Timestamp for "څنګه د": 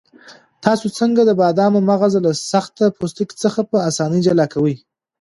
0.99-1.31